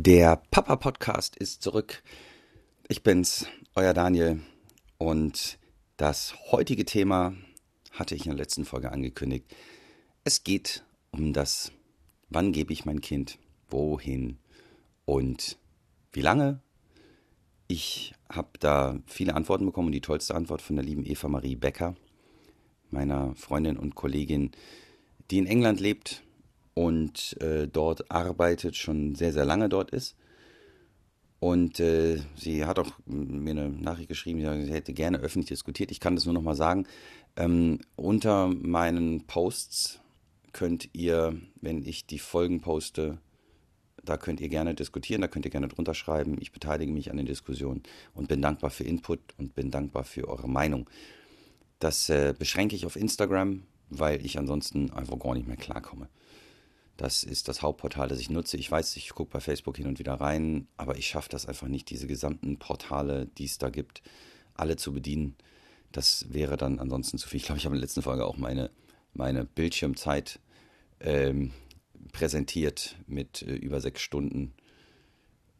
Der 0.00 0.40
Papa 0.52 0.76
Podcast 0.76 1.34
ist 1.34 1.60
zurück. 1.60 2.04
Ich 2.86 3.02
bin's, 3.02 3.48
euer 3.74 3.92
Daniel. 3.92 4.38
Und 4.96 5.58
das 5.96 6.36
heutige 6.52 6.84
Thema 6.84 7.34
hatte 7.90 8.14
ich 8.14 8.24
in 8.24 8.30
der 8.30 8.38
letzten 8.38 8.64
Folge 8.64 8.92
angekündigt. 8.92 9.52
Es 10.22 10.44
geht 10.44 10.84
um 11.10 11.32
das, 11.32 11.72
wann 12.28 12.52
gebe 12.52 12.72
ich 12.72 12.84
mein 12.84 13.00
Kind 13.00 13.40
wohin 13.70 14.38
und 15.04 15.58
wie 16.12 16.22
lange. 16.22 16.62
Ich 17.66 18.14
habe 18.30 18.50
da 18.60 19.00
viele 19.06 19.34
Antworten 19.34 19.66
bekommen 19.66 19.86
und 19.88 19.94
die 19.94 20.00
tollste 20.00 20.36
Antwort 20.36 20.62
von 20.62 20.76
der 20.76 20.84
lieben 20.84 21.04
Eva 21.06 21.26
Marie 21.26 21.56
Becker, 21.56 21.96
meiner 22.90 23.34
Freundin 23.34 23.76
und 23.76 23.96
Kollegin, 23.96 24.52
die 25.32 25.38
in 25.38 25.48
England 25.48 25.80
lebt 25.80 26.22
und 26.78 27.36
äh, 27.42 27.66
dort 27.66 28.08
arbeitet, 28.08 28.76
schon 28.76 29.16
sehr, 29.16 29.32
sehr 29.32 29.44
lange 29.44 29.68
dort 29.68 29.90
ist. 29.90 30.14
Und 31.40 31.80
äh, 31.80 32.20
sie 32.36 32.66
hat 32.66 32.78
auch 32.78 32.92
mir 33.04 33.50
eine 33.50 33.68
Nachricht 33.68 34.08
geschrieben, 34.08 34.38
sie 34.64 34.72
hätte 34.72 34.92
gerne 34.92 35.18
öffentlich 35.18 35.48
diskutiert. 35.48 35.90
Ich 35.90 35.98
kann 35.98 36.14
das 36.14 36.24
nur 36.24 36.34
noch 36.34 36.42
mal 36.42 36.54
sagen. 36.54 36.86
Ähm, 37.34 37.80
unter 37.96 38.46
meinen 38.46 39.26
Posts 39.26 39.98
könnt 40.52 40.88
ihr, 40.92 41.40
wenn 41.60 41.82
ich 41.82 42.06
die 42.06 42.20
Folgen 42.20 42.60
poste, 42.60 43.18
da 44.04 44.16
könnt 44.16 44.40
ihr 44.40 44.48
gerne 44.48 44.76
diskutieren, 44.76 45.20
da 45.20 45.26
könnt 45.26 45.46
ihr 45.46 45.50
gerne 45.50 45.66
drunter 45.66 45.94
schreiben. 45.94 46.36
Ich 46.40 46.52
beteilige 46.52 46.92
mich 46.92 47.10
an 47.10 47.16
den 47.16 47.26
Diskussionen 47.26 47.82
und 48.14 48.28
bin 48.28 48.40
dankbar 48.40 48.70
für 48.70 48.84
Input 48.84 49.18
und 49.36 49.56
bin 49.56 49.72
dankbar 49.72 50.04
für 50.04 50.28
eure 50.28 50.48
Meinung. 50.48 50.88
Das 51.80 52.08
äh, 52.08 52.34
beschränke 52.38 52.76
ich 52.76 52.86
auf 52.86 52.94
Instagram, 52.94 53.64
weil 53.90 54.24
ich 54.24 54.38
ansonsten 54.38 54.92
einfach 54.92 55.18
gar 55.18 55.34
nicht 55.34 55.48
mehr 55.48 55.56
klarkomme. 55.56 56.08
Das 56.98 57.22
ist 57.22 57.46
das 57.46 57.62
Hauptportal, 57.62 58.08
das 58.08 58.18
ich 58.18 58.28
nutze. 58.28 58.56
Ich 58.56 58.68
weiß, 58.68 58.96
ich 58.96 59.10
gucke 59.10 59.30
bei 59.30 59.38
Facebook 59.38 59.76
hin 59.76 59.86
und 59.86 60.00
wieder 60.00 60.14
rein, 60.14 60.66
aber 60.76 60.98
ich 60.98 61.06
schaffe 61.06 61.28
das 61.30 61.46
einfach 61.46 61.68
nicht, 61.68 61.90
diese 61.90 62.08
gesamten 62.08 62.58
Portale, 62.58 63.26
die 63.38 63.44
es 63.44 63.56
da 63.56 63.70
gibt, 63.70 64.02
alle 64.54 64.74
zu 64.74 64.92
bedienen. 64.92 65.36
Das 65.92 66.26
wäre 66.28 66.56
dann 66.56 66.80
ansonsten 66.80 67.16
zu 67.16 67.28
viel. 67.28 67.38
Ich 67.38 67.46
glaube, 67.46 67.60
ich 67.60 67.66
habe 67.66 67.76
in 67.76 67.80
der 67.80 67.86
letzten 67.86 68.02
Folge 68.02 68.26
auch 68.26 68.36
meine, 68.36 68.72
meine 69.14 69.44
Bildschirmzeit 69.44 70.40
ähm, 70.98 71.52
präsentiert 72.10 72.96
mit 73.06 73.42
äh, 73.42 73.54
über 73.54 73.80
sechs 73.80 74.02
Stunden 74.02 74.52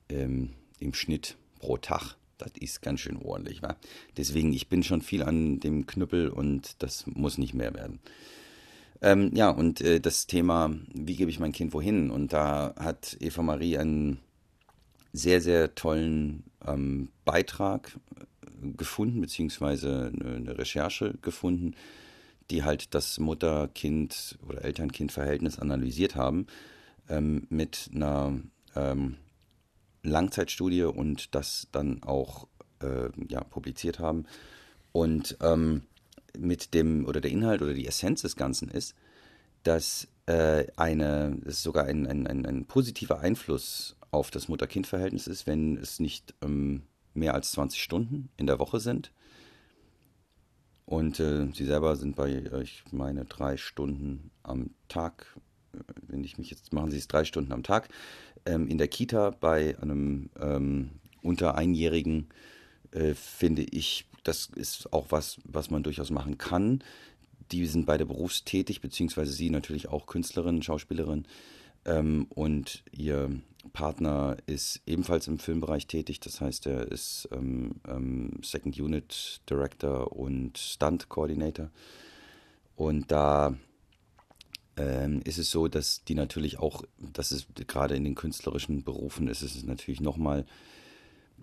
ähm, 0.08 0.54
im 0.80 0.92
Schnitt 0.92 1.36
pro 1.60 1.76
Tag. 1.76 2.16
Das 2.38 2.50
ist 2.58 2.82
ganz 2.82 2.98
schön 2.98 3.16
ordentlich. 3.16 3.62
Wa? 3.62 3.76
Deswegen, 4.16 4.52
ich 4.52 4.68
bin 4.68 4.82
schon 4.82 5.02
viel 5.02 5.22
an 5.22 5.60
dem 5.60 5.86
Knüppel 5.86 6.30
und 6.30 6.82
das 6.82 7.06
muss 7.06 7.38
nicht 7.38 7.54
mehr 7.54 7.74
werden. 7.74 8.00
Ähm, 9.00 9.30
ja, 9.34 9.50
und 9.50 9.80
äh, 9.80 10.00
das 10.00 10.26
Thema, 10.26 10.74
wie 10.92 11.16
gebe 11.16 11.30
ich 11.30 11.38
mein 11.38 11.52
Kind 11.52 11.72
wohin? 11.72 12.10
Und 12.10 12.32
da 12.32 12.74
hat 12.78 13.16
Eva 13.20 13.42
Marie 13.42 13.78
einen 13.78 14.18
sehr, 15.12 15.40
sehr 15.40 15.74
tollen 15.74 16.44
ähm, 16.66 17.08
Beitrag 17.24 17.96
äh, 18.16 18.70
gefunden, 18.76 19.20
beziehungsweise 19.20 20.12
eine, 20.20 20.58
Recherche 20.58 21.14
gefunden, 21.22 21.74
die 22.50 22.64
halt 22.64 22.94
das 22.94 23.18
Mutter-Kind- 23.18 24.38
oder 24.48 24.64
Eltern-Kind-Verhältnis 24.64 25.58
analysiert 25.58 26.16
haben 26.16 26.46
ähm, 27.08 27.46
mit 27.50 27.90
einer 27.94 28.40
ähm, 28.74 29.16
Langzeitstudie 30.02 30.84
und 30.84 31.34
das 31.34 31.68
dann 31.72 32.02
auch 32.02 32.48
äh, 32.80 33.10
ja, 33.28 33.42
publiziert 33.44 33.98
haben. 33.98 34.26
Und 34.92 35.36
ähm, 35.42 35.82
mit 36.36 36.74
dem, 36.74 37.06
oder 37.06 37.20
der 37.20 37.30
Inhalt 37.30 37.62
oder 37.62 37.74
die 37.74 37.86
Essenz 37.86 38.22
des 38.22 38.36
Ganzen 38.36 38.68
ist, 38.68 38.94
dass 39.62 40.08
äh, 40.26 40.66
eine, 40.76 41.36
dass 41.44 41.62
sogar 41.62 41.84
ein, 41.84 42.06
ein, 42.06 42.26
ein, 42.26 42.46
ein, 42.46 42.64
positiver 42.66 43.20
Einfluss 43.20 43.96
auf 44.10 44.30
das 44.30 44.48
Mutter-Kind-Verhältnis 44.48 45.26
ist, 45.26 45.46
wenn 45.46 45.76
es 45.76 46.00
nicht 46.00 46.34
ähm, 46.42 46.82
mehr 47.14 47.34
als 47.34 47.52
20 47.52 47.82
Stunden 47.82 48.28
in 48.36 48.46
der 48.46 48.58
Woche 48.58 48.80
sind. 48.80 49.12
Und 50.86 51.20
äh, 51.20 51.48
sie 51.52 51.66
selber 51.66 51.96
sind 51.96 52.16
bei, 52.16 52.30
äh, 52.30 52.62
ich 52.62 52.84
meine, 52.92 53.24
drei 53.26 53.56
Stunden 53.56 54.30
am 54.42 54.70
Tag, 54.88 55.36
äh, 55.74 55.78
wenn 56.06 56.24
ich 56.24 56.38
mich 56.38 56.50
jetzt, 56.50 56.72
machen 56.72 56.90
sie 56.90 56.98
es 56.98 57.08
drei 57.08 57.24
Stunden 57.24 57.52
am 57.52 57.62
Tag, 57.62 57.88
ähm, 58.46 58.68
in 58.68 58.78
der 58.78 58.88
Kita 58.88 59.30
bei 59.30 59.76
einem 59.80 60.30
ähm, 60.40 60.90
unter 61.22 61.56
Einjährigen, 61.56 62.28
äh, 62.92 63.14
finde 63.14 63.62
ich 63.62 64.06
das 64.28 64.46
ist 64.54 64.92
auch 64.92 65.06
was, 65.08 65.38
was 65.44 65.70
man 65.70 65.82
durchaus 65.82 66.10
machen 66.10 66.38
kann. 66.38 66.84
Die 67.50 67.66
sind 67.66 67.86
beide 67.86 68.04
berufstätig, 68.04 68.82
beziehungsweise 68.82 69.32
sie 69.32 69.48
natürlich 69.48 69.88
auch 69.88 70.06
Künstlerin, 70.06 70.62
Schauspielerin. 70.62 71.24
Ähm, 71.86 72.26
und 72.28 72.84
ihr 72.92 73.40
Partner 73.72 74.36
ist 74.46 74.82
ebenfalls 74.86 75.28
im 75.28 75.38
Filmbereich 75.38 75.86
tätig. 75.86 76.20
Das 76.20 76.42
heißt, 76.42 76.66
er 76.66 76.92
ist 76.92 77.28
ähm, 77.32 77.76
ähm, 77.88 78.40
Second 78.42 78.78
Unit 78.78 79.40
Director 79.48 80.12
und 80.12 80.58
Stunt 80.58 81.08
Coordinator. 81.08 81.70
Und 82.76 83.10
da 83.10 83.56
ähm, 84.76 85.22
ist 85.24 85.38
es 85.38 85.50
so, 85.50 85.68
dass 85.68 86.04
die 86.04 86.14
natürlich 86.14 86.58
auch, 86.58 86.82
das 86.98 87.32
ist 87.32 87.48
gerade 87.66 87.96
in 87.96 88.04
den 88.04 88.14
künstlerischen 88.14 88.84
Berufen, 88.84 89.26
ist 89.28 89.42
es 89.42 89.62
natürlich 89.64 90.00
nochmal 90.02 90.44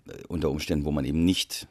äh, 0.06 0.22
unter 0.28 0.50
Umständen, 0.50 0.84
wo 0.84 0.92
man 0.92 1.04
eben 1.04 1.24
nicht 1.24 1.66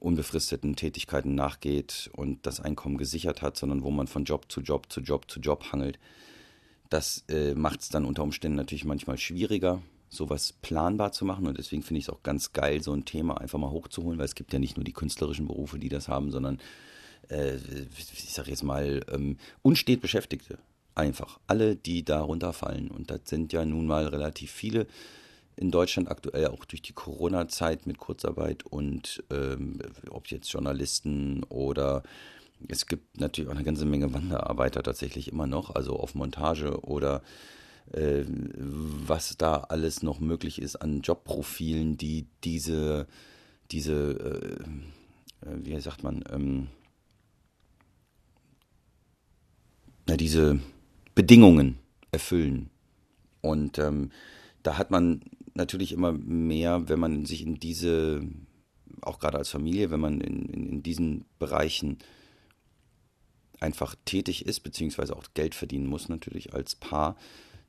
unbefristeten 0.00 0.76
Tätigkeiten 0.76 1.34
nachgeht 1.34 2.10
und 2.14 2.46
das 2.46 2.60
Einkommen 2.60 2.98
gesichert 2.98 3.42
hat, 3.42 3.56
sondern 3.56 3.82
wo 3.82 3.90
man 3.90 4.06
von 4.06 4.24
Job 4.24 4.50
zu 4.50 4.60
Job 4.60 4.90
zu 4.92 5.00
Job 5.00 5.30
zu 5.30 5.40
Job 5.40 5.72
hangelt. 5.72 5.98
Das 6.90 7.24
äh, 7.28 7.54
macht 7.54 7.80
es 7.80 7.88
dann 7.88 8.04
unter 8.04 8.22
Umständen 8.22 8.56
natürlich 8.56 8.84
manchmal 8.84 9.18
schwieriger, 9.18 9.82
sowas 10.08 10.54
planbar 10.62 11.12
zu 11.12 11.24
machen. 11.24 11.46
Und 11.46 11.58
deswegen 11.58 11.82
finde 11.82 11.98
ich 11.98 12.06
es 12.06 12.10
auch 12.10 12.22
ganz 12.22 12.52
geil, 12.52 12.82
so 12.82 12.92
ein 12.92 13.04
Thema 13.04 13.40
einfach 13.40 13.58
mal 13.58 13.70
hochzuholen, 13.70 14.18
weil 14.18 14.24
es 14.24 14.34
gibt 14.34 14.52
ja 14.52 14.58
nicht 14.58 14.76
nur 14.76 14.84
die 14.84 14.92
künstlerischen 14.92 15.46
Berufe, 15.46 15.78
die 15.78 15.88
das 15.88 16.08
haben, 16.08 16.30
sondern 16.30 16.58
äh, 17.28 17.56
ich 17.56 18.32
sage 18.32 18.50
jetzt 18.50 18.62
mal 18.62 19.04
ähm, 19.12 19.36
unstet 19.62 20.00
Beschäftigte. 20.00 20.58
Einfach. 20.94 21.38
Alle, 21.46 21.76
die 21.76 22.04
da 22.04 22.22
runterfallen. 22.22 22.90
Und 22.90 23.10
das 23.10 23.20
sind 23.24 23.52
ja 23.52 23.64
nun 23.64 23.86
mal 23.86 24.08
relativ 24.08 24.50
viele 24.50 24.86
in 25.58 25.70
Deutschland 25.70 26.10
aktuell 26.10 26.48
auch 26.48 26.64
durch 26.64 26.82
die 26.82 26.92
Corona-Zeit 26.92 27.86
mit 27.86 27.98
Kurzarbeit 27.98 28.64
und 28.64 29.22
ähm, 29.30 29.78
ob 30.10 30.28
jetzt 30.28 30.52
Journalisten 30.52 31.44
oder 31.44 32.02
es 32.68 32.86
gibt 32.86 33.20
natürlich 33.20 33.50
auch 33.50 33.54
eine 33.54 33.64
ganze 33.64 33.84
Menge 33.84 34.12
Wanderarbeiter 34.12 34.82
tatsächlich 34.82 35.30
immer 35.30 35.46
noch, 35.46 35.74
also 35.74 35.96
auf 35.96 36.14
Montage 36.14 36.80
oder 36.84 37.22
äh, 37.92 38.24
was 38.26 39.36
da 39.36 39.58
alles 39.68 40.02
noch 40.02 40.20
möglich 40.20 40.60
ist 40.60 40.76
an 40.76 41.00
Jobprofilen, 41.00 41.96
die 41.96 42.26
diese, 42.44 43.06
diese, 43.70 44.58
äh, 45.44 45.48
äh 45.48 45.64
wie 45.64 45.80
sagt 45.80 46.02
man, 46.02 46.24
ähm, 46.30 46.68
na, 50.06 50.16
diese 50.16 50.58
Bedingungen 51.14 51.78
erfüllen. 52.10 52.70
Und 53.40 53.78
ähm, 53.78 54.10
da 54.62 54.78
hat 54.78 54.90
man 54.90 55.22
natürlich 55.58 55.92
immer 55.92 56.12
mehr, 56.12 56.88
wenn 56.88 56.98
man 56.98 57.26
sich 57.26 57.42
in 57.42 57.56
diese, 57.56 58.22
auch 59.02 59.18
gerade 59.18 59.38
als 59.38 59.50
Familie, 59.50 59.90
wenn 59.90 60.00
man 60.00 60.20
in, 60.20 60.46
in, 60.46 60.66
in 60.66 60.82
diesen 60.82 61.26
Bereichen 61.38 61.98
einfach 63.60 63.94
tätig 64.04 64.46
ist, 64.46 64.60
beziehungsweise 64.60 65.16
auch 65.16 65.24
Geld 65.34 65.54
verdienen 65.54 65.86
muss 65.86 66.08
natürlich 66.08 66.54
als 66.54 66.76
Paar, 66.76 67.16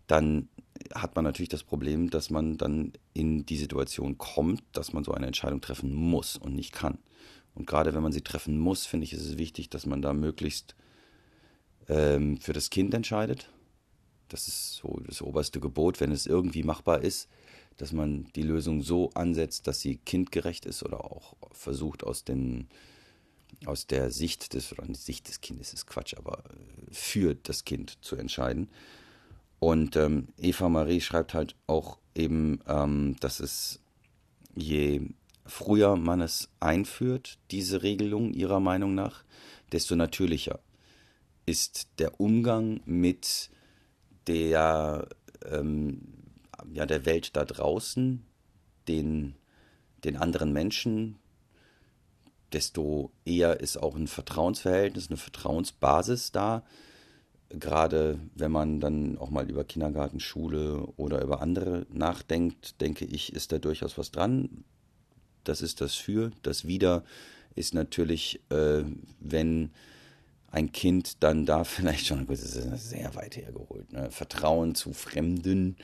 dann 0.08 0.50
hat 0.96 1.16
man 1.16 1.26
natürlich 1.26 1.50
das 1.50 1.64
Problem, 1.64 2.10
dass 2.10 2.30
man 2.30 2.58
dann 2.58 2.94
in 3.14 3.46
die 3.46 3.58
Situation 3.58 4.18
kommt, 4.18 4.64
dass 4.72 4.94
man 4.94 5.04
so 5.04 5.12
eine 5.12 5.28
Entscheidung 5.28 5.62
treffen 5.62 5.94
muss 5.94 6.38
und 6.38 6.56
nicht 6.56 6.72
kann. 6.72 7.00
Und 7.54 7.68
gerade 7.68 7.94
wenn 7.94 8.04
man 8.04 8.12
sie 8.12 8.22
treffen 8.22 8.58
muss, 8.58 8.86
finde 8.86 9.04
ich, 9.04 9.14
ist 9.14 9.26
es 9.26 9.38
wichtig, 9.38 9.70
dass 9.70 9.86
man 9.86 10.02
da 10.02 10.14
möglichst 10.14 10.76
ähm, 11.88 12.38
für 12.38 12.54
das 12.54 12.70
Kind 12.70 12.94
entscheidet. 12.94 13.52
Das 14.30 14.48
ist 14.48 14.76
so 14.76 15.02
das 15.06 15.22
oberste 15.22 15.60
Gebot, 15.60 16.00
wenn 16.00 16.12
es 16.12 16.26
irgendwie 16.26 16.64
machbar 16.64 17.02
ist, 17.02 17.28
dass 17.80 17.94
man 17.94 18.28
die 18.36 18.44
Lösung 18.44 18.82
so 18.82 19.10
ansetzt, 19.12 19.66
dass 19.68 19.80
sie 19.80 19.98
kindgerecht 19.98 20.66
ist 20.66 20.84
oder 20.84 21.06
auch 21.06 21.36
versucht 21.52 22.04
aus 22.04 22.24
den 22.24 22.68
aus 23.66 23.88
der 23.88 24.12
Sicht 24.12 24.54
des 24.54 24.72
oder 24.72 24.86
nicht 24.86 25.02
Sicht 25.02 25.28
des 25.28 25.42
Kindes 25.42 25.74
ist 25.74 25.88
Quatsch, 25.88 26.14
aber 26.16 26.40
äh, 26.40 26.94
für 26.94 27.36
das 27.36 27.66
Kind 27.66 27.98
zu 28.02 28.16
entscheiden. 28.16 28.70
Und 29.60 29.96
ähm, 29.96 30.28
Eva 30.38 30.70
Marie 30.70 31.02
schreibt 31.02 31.34
halt 31.34 31.56
auch 31.68 31.98
eben, 32.16 32.60
ähm, 32.68 33.16
dass 33.20 33.40
es 33.40 33.80
je 34.56 35.02
früher 35.46 35.96
man 35.96 36.22
es 36.22 36.50
einführt, 36.60 37.38
diese 37.52 37.82
Regelung 37.82 38.34
ihrer 38.34 38.60
Meinung 38.60 38.94
nach, 38.96 39.24
desto 39.72 39.96
natürlicher 39.96 40.60
ist 41.46 41.88
der 41.98 42.20
Umgang 42.20 42.82
mit 42.86 43.50
der 44.28 45.08
ähm, 45.46 46.19
ja, 46.74 46.86
der 46.86 47.06
Welt 47.06 47.36
da 47.36 47.46
draußen, 47.46 48.24
den, 48.88 49.36
den 50.04 50.18
anderen 50.18 50.54
Menschen, 50.54 51.18
desto 52.54 53.12
eher 53.26 53.60
ist 53.60 53.78
auch 53.78 53.96
ein 53.96 54.08
Vertrauensverhältnis, 54.08 55.10
eine 55.10 55.18
Vertrauensbasis 55.18 56.32
da. 56.32 56.64
gerade 57.50 58.20
wenn 58.36 58.52
man 58.52 58.80
dann 58.80 59.18
auch 59.18 59.30
mal 59.32 59.50
über 59.50 59.64
Kindergarten, 59.64 60.20
Schule 60.20 60.86
oder 60.98 61.22
über 61.22 61.42
andere 61.42 61.88
nachdenkt, 61.92 62.80
denke 62.82 63.06
ich, 63.06 63.34
ist 63.34 63.52
da 63.52 63.58
durchaus 63.60 63.98
was 63.98 64.12
dran. 64.12 64.64
Das 65.44 65.62
ist 65.62 65.82
das 65.82 65.96
Für. 65.96 66.32
Das 66.44 66.68
Wieder 66.68 67.04
ist 67.56 67.74
natürlich, 67.74 68.40
äh, 68.50 68.84
wenn 69.20 69.72
ein 70.52 70.72
Kind 70.72 71.24
dann 71.24 71.46
da 71.46 71.64
vielleicht 71.64 72.08
schon, 72.08 72.28
gut, 72.28 72.38
das 72.38 72.56
ist 72.56 72.90
sehr 72.90 73.16
weit 73.16 73.38
hergeholt, 73.38 73.92
ne? 73.92 74.12
Vertrauen 74.12 74.76
zu 74.76 74.94
Fremden, 74.94 75.76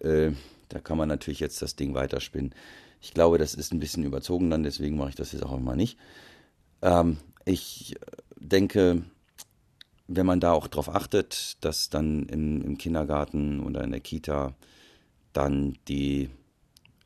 äh, 0.00 0.32
da 0.68 0.80
kann 0.80 0.98
man 0.98 1.08
natürlich 1.08 1.40
jetzt 1.40 1.62
das 1.62 1.76
Ding 1.76 1.94
weiterspinnen. 1.94 2.54
Ich 3.00 3.14
glaube, 3.14 3.38
das 3.38 3.54
ist 3.54 3.72
ein 3.72 3.80
bisschen 3.80 4.04
überzogen 4.04 4.50
dann, 4.50 4.62
deswegen 4.62 4.96
mache 4.96 5.10
ich 5.10 5.14
das 5.14 5.32
jetzt 5.32 5.44
auch 5.44 5.56
immer 5.56 5.76
nicht. 5.76 5.98
Ähm, 6.82 7.18
ich 7.44 7.96
denke, 8.38 9.02
wenn 10.08 10.26
man 10.26 10.40
da 10.40 10.52
auch 10.52 10.68
drauf 10.68 10.88
achtet, 10.88 11.56
dass 11.64 11.90
dann 11.90 12.26
im, 12.26 12.62
im 12.62 12.78
Kindergarten 12.78 13.60
oder 13.60 13.82
in 13.84 13.90
der 13.90 14.00
Kita 14.00 14.54
dann 15.32 15.76
die 15.88 16.30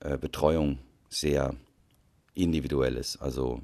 äh, 0.01 0.17
Betreuung 0.19 0.79
sehr 1.09 1.55
individuell 2.35 2.97
ist. 2.97 3.17
Also, 3.17 3.63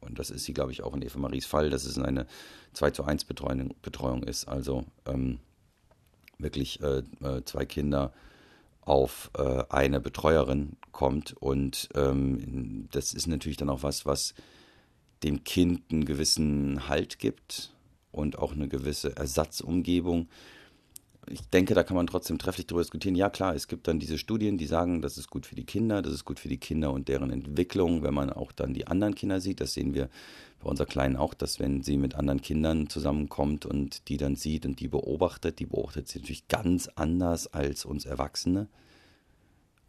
und 0.00 0.18
das 0.18 0.30
ist 0.30 0.44
sie, 0.44 0.54
glaube 0.54 0.72
ich, 0.72 0.82
auch 0.82 0.94
in 0.94 1.02
Eva 1.02 1.18
Maries 1.18 1.46
Fall, 1.46 1.70
dass 1.70 1.84
es 1.84 1.98
eine 1.98 2.26
2 2.72 2.90
zu 2.92 3.04
1 3.04 3.24
Betreuung, 3.24 3.74
Betreuung 3.82 4.22
ist. 4.22 4.48
Also 4.48 4.84
ähm, 5.06 5.40
wirklich 6.38 6.80
äh, 6.80 7.02
äh, 7.22 7.44
zwei 7.44 7.66
Kinder 7.66 8.12
auf 8.80 9.30
äh, 9.36 9.64
eine 9.68 10.00
Betreuerin 10.00 10.76
kommt. 10.92 11.34
Und 11.38 11.88
ähm, 11.94 12.88
das 12.92 13.12
ist 13.12 13.26
natürlich 13.26 13.56
dann 13.56 13.70
auch 13.70 13.82
was, 13.82 14.06
was 14.06 14.34
dem 15.22 15.44
Kind 15.44 15.82
einen 15.90 16.04
gewissen 16.04 16.88
Halt 16.88 17.18
gibt 17.18 17.74
und 18.10 18.38
auch 18.38 18.52
eine 18.52 18.68
gewisse 18.68 19.16
Ersatzumgebung. 19.16 20.28
Ich 21.32 21.42
denke, 21.48 21.74
da 21.74 21.84
kann 21.84 21.96
man 21.96 22.08
trotzdem 22.08 22.38
trefflich 22.38 22.66
darüber 22.66 22.82
diskutieren. 22.82 23.14
Ja, 23.14 23.30
klar, 23.30 23.54
es 23.54 23.68
gibt 23.68 23.86
dann 23.86 24.00
diese 24.00 24.18
Studien, 24.18 24.58
die 24.58 24.66
sagen, 24.66 25.00
das 25.00 25.16
ist 25.16 25.30
gut 25.30 25.46
für 25.46 25.54
die 25.54 25.64
Kinder, 25.64 26.02
das 26.02 26.12
ist 26.12 26.24
gut 26.24 26.40
für 26.40 26.48
die 26.48 26.58
Kinder 26.58 26.92
und 26.92 27.08
deren 27.08 27.30
Entwicklung, 27.30 28.02
wenn 28.02 28.14
man 28.14 28.30
auch 28.30 28.50
dann 28.50 28.74
die 28.74 28.88
anderen 28.88 29.14
Kinder 29.14 29.40
sieht. 29.40 29.60
Das 29.60 29.72
sehen 29.72 29.94
wir 29.94 30.08
bei 30.60 30.68
unserer 30.68 30.86
Kleinen 30.86 31.16
auch, 31.16 31.32
dass 31.32 31.60
wenn 31.60 31.82
sie 31.82 31.96
mit 31.96 32.16
anderen 32.16 32.42
Kindern 32.42 32.88
zusammenkommt 32.88 33.64
und 33.64 34.08
die 34.08 34.16
dann 34.16 34.34
sieht 34.34 34.66
und 34.66 34.80
die 34.80 34.88
beobachtet, 34.88 35.60
die 35.60 35.66
beobachtet 35.66 36.08
sie 36.08 36.18
natürlich 36.18 36.48
ganz 36.48 36.88
anders 36.96 37.52
als 37.54 37.84
uns 37.84 38.06
Erwachsene. 38.06 38.66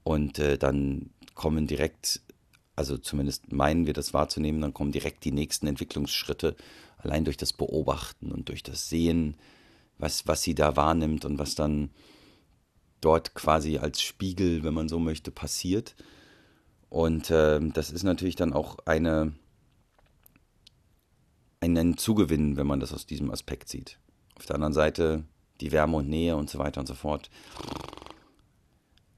Und 0.03 0.37
äh, 0.37 0.57
dann 0.57 1.09
kommen 1.33 1.65
direkt, 1.65 2.21
also 2.75 2.97
zumindest 2.97 3.51
meinen 3.51 3.87
wir 3.87 3.93
das 3.93 4.13
wahrzunehmen, 4.13 4.61
dann 4.61 4.73
kommen 4.73 4.91
direkt 4.91 5.25
die 5.25 5.31
nächsten 5.31 5.65
Entwicklungsschritte 5.65 6.55
allein 6.97 7.25
durch 7.25 7.37
das 7.37 7.53
Beobachten 7.53 8.31
und 8.31 8.49
durch 8.49 8.63
das 8.63 8.89
Sehen, 8.89 9.35
was, 10.01 10.27
was 10.27 10.41
sie 10.41 10.55
da 10.55 10.75
wahrnimmt 10.75 11.23
und 11.25 11.39
was 11.39 11.55
dann 11.55 11.91
dort 12.99 13.33
quasi 13.33 13.77
als 13.77 14.01
Spiegel, 14.01 14.63
wenn 14.63 14.73
man 14.73 14.89
so 14.89 14.99
möchte, 14.99 15.31
passiert. 15.31 15.95
Und 16.89 17.29
äh, 17.29 17.59
das 17.73 17.89
ist 17.89 18.03
natürlich 18.03 18.35
dann 18.35 18.53
auch 18.53 18.79
eine, 18.85 19.33
ein 21.61 21.97
Zugewinn, 21.97 22.57
wenn 22.57 22.67
man 22.67 22.79
das 22.79 22.93
aus 22.93 23.05
diesem 23.05 23.31
Aspekt 23.31 23.69
sieht. 23.69 23.97
Auf 24.35 24.45
der 24.45 24.55
anderen 24.55 24.73
Seite 24.73 25.23
die 25.61 25.71
Wärme 25.71 25.97
und 25.97 26.09
Nähe 26.09 26.35
und 26.35 26.49
so 26.49 26.59
weiter 26.59 26.81
und 26.81 26.87
so 26.87 26.95
fort. 26.95 27.29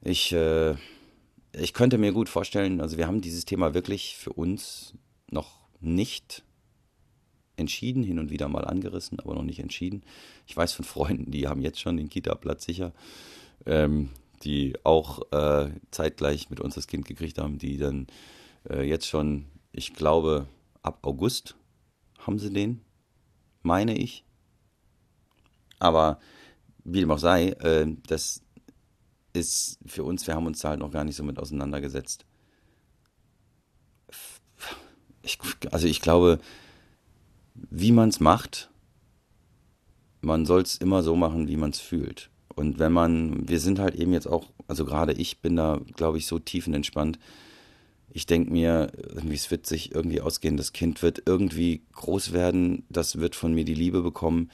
Ich, 0.02 0.34
äh, 0.34 0.76
ich 1.54 1.74
könnte 1.74 1.98
mir 1.98 2.12
gut 2.12 2.30
vorstellen, 2.30 2.82
also 2.82 2.98
wir 2.98 3.08
haben 3.08 3.22
dieses 3.22 3.46
Thema 3.46 3.74
wirklich 3.74 4.18
für 4.18 4.34
uns 4.34 4.94
noch 5.32 5.60
nicht 5.80 6.44
entschieden, 7.56 8.04
hin 8.04 8.20
und 8.20 8.30
wieder 8.30 8.48
mal 8.48 8.66
angerissen, 8.66 9.20
aber 9.20 9.36
noch 9.36 9.44
nicht 9.44 9.60
entschieden. 9.60 10.04
Ich 10.48 10.56
weiß 10.56 10.74
von 10.74 10.86
Freunden, 10.86 11.32
die 11.32 11.48
haben 11.48 11.62
jetzt 11.62 11.80
schon 11.80 11.98
den 11.98 12.10
Kita-Platz 12.10 12.66
sicher, 12.66 12.94
ähm, 13.66 14.10
die 14.44 14.74
auch 14.84 15.32
äh, 15.32 15.70
zeitgleich 15.92 16.50
mit 16.50 16.60
uns 16.60 16.76
das 16.76 16.88
Kind 16.88 17.06
gekriegt 17.06 17.38
haben, 17.38 17.58
die 17.58 17.78
dann 17.78 18.08
äh, 18.70 18.84
jetzt 18.84 19.08
schon, 19.08 19.46
ich 19.72 19.94
glaube, 19.94 20.48
ab 20.82 21.00
August 21.04 21.56
haben 22.20 22.40
sie 22.40 22.52
den, 22.52 22.82
meine 23.62 23.96
ich. 23.98 24.24
Aber 25.80 26.20
wie 26.84 27.00
dem 27.02 27.12
auch 27.12 27.20
sei, 27.20 27.50
äh, 27.50 27.88
das 28.08 28.42
ist 29.34 29.80
für 29.86 30.04
uns, 30.04 30.28
wir 30.28 30.36
haben 30.36 30.46
uns 30.46 30.60
da 30.60 30.70
halt 30.70 30.80
noch 30.80 30.92
gar 30.92 31.04
nicht 31.04 31.16
so 31.16 31.24
mit 31.24 31.40
auseinandergesetzt. 31.40 32.26
Ich, 35.22 35.40
also 35.72 35.88
ich 35.88 36.02
glaube, 36.02 36.40
wie 37.56 37.92
man 37.92 38.10
es 38.10 38.20
macht, 38.20 38.70
man 40.22 40.46
soll 40.46 40.62
es 40.62 40.78
immer 40.78 41.04
so 41.04 41.16
machen, 41.16 41.48
wie 41.48 41.58
man 41.58 41.72
es 41.72 41.80
fühlt. 41.80 42.30
Und 42.56 42.80
wenn 42.80 42.92
man, 42.92 43.48
wir 43.48 43.60
sind 43.60 43.80
halt 43.80 43.96
eben 43.96 44.14
jetzt 44.14 44.28
auch, 44.28 44.52
also 44.68 44.86
gerade 44.86 45.14
ich 45.14 45.40
bin 45.42 45.56
da, 45.56 45.82
glaube 45.96 46.18
ich, 46.18 46.28
so 46.28 46.40
tiefenentspannt. 46.40 47.20
Ich 48.10 48.26
denke 48.26 48.52
mir, 48.52 48.92
irgendwie, 48.96 49.36
es 49.36 49.50
wird 49.50 49.66
sich 49.66 49.94
irgendwie 49.94 50.22
ausgehen. 50.22 50.56
Das 50.56 50.72
Kind 50.72 51.02
wird 51.02 51.24
irgendwie 51.26 51.82
groß 51.94 52.32
werden. 52.32 52.86
Das 52.90 53.20
wird 53.20 53.36
von 53.36 53.54
mir 53.54 53.66
die 53.66 53.74
Liebe 53.74 54.02
bekommen, 54.02 54.52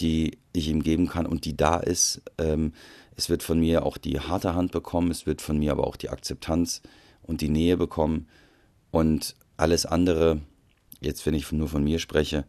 die 0.00 0.38
ich 0.52 0.68
ihm 0.68 0.82
geben 0.82 1.08
kann 1.08 1.26
und 1.26 1.46
die 1.46 1.56
da 1.56 1.78
ist. 1.78 2.22
Ähm, 2.36 2.72
es 3.16 3.30
wird 3.30 3.42
von 3.42 3.58
mir 3.58 3.86
auch 3.86 3.96
die 3.96 4.20
harte 4.20 4.54
Hand 4.54 4.72
bekommen. 4.72 5.10
Es 5.10 5.26
wird 5.26 5.40
von 5.40 5.58
mir 5.58 5.72
aber 5.72 5.86
auch 5.86 5.96
die 5.96 6.10
Akzeptanz 6.10 6.82
und 7.22 7.40
die 7.40 7.48
Nähe 7.48 7.78
bekommen. 7.78 8.28
Und 8.90 9.36
alles 9.56 9.86
andere, 9.86 10.40
jetzt 11.02 11.26
wenn 11.26 11.34
ich 11.34 11.50
nur 11.52 11.68
von 11.68 11.84
mir 11.84 11.98
spreche, 11.98 12.44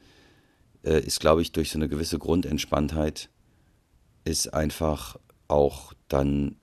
äh, 0.83 0.99
ist, 0.99 1.19
glaube 1.19 1.41
ich, 1.41 1.51
durch 1.51 1.71
so 1.71 1.77
eine 1.77 1.89
gewisse 1.89 2.19
Grundentspanntheit, 2.19 3.29
ist 4.25 4.53
einfach 4.53 5.17
auch 5.47 5.93
dann, 6.07 6.55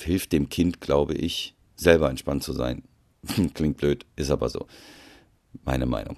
hilft 0.00 0.32
dem 0.32 0.48
Kind, 0.48 0.80
glaube 0.80 1.14
ich, 1.14 1.54
selber 1.76 2.10
entspannt 2.10 2.42
zu 2.42 2.52
sein. 2.52 2.82
Klingt 3.54 3.76
blöd, 3.76 4.06
ist 4.16 4.30
aber 4.30 4.48
so. 4.48 4.66
Meine 5.64 5.86
Meinung. 5.86 6.16